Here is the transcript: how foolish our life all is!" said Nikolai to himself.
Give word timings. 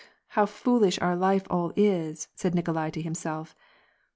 how 0.29 0.47
foolish 0.47 0.97
our 0.97 1.15
life 1.15 1.45
all 1.51 1.71
is!" 1.75 2.27
said 2.35 2.55
Nikolai 2.55 2.89
to 2.89 3.03
himself. 3.03 3.55